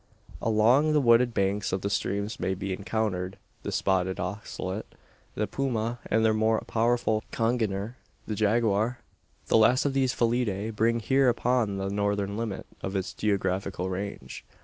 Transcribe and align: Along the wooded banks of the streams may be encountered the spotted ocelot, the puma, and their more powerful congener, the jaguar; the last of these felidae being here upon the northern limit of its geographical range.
Along 0.41 0.93
the 0.93 0.99
wooded 0.99 1.31
banks 1.31 1.71
of 1.71 1.81
the 1.83 1.89
streams 1.91 2.39
may 2.39 2.55
be 2.55 2.73
encountered 2.73 3.37
the 3.61 3.71
spotted 3.71 4.19
ocelot, 4.19 4.87
the 5.35 5.45
puma, 5.45 5.99
and 6.09 6.25
their 6.25 6.33
more 6.33 6.59
powerful 6.61 7.23
congener, 7.31 7.97
the 8.25 8.33
jaguar; 8.33 9.01
the 9.45 9.57
last 9.57 9.85
of 9.85 9.93
these 9.93 10.11
felidae 10.11 10.71
being 10.75 11.01
here 11.01 11.29
upon 11.29 11.77
the 11.77 11.91
northern 11.91 12.35
limit 12.35 12.65
of 12.81 12.95
its 12.95 13.13
geographical 13.13 13.91
range. 13.91 14.43